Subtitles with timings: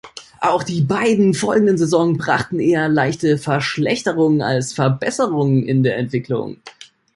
[0.39, 6.57] Auch die beiden folgenden Saisonen brachten eher leichte Verschlechterungen als Verbesserungen in der Entwicklung.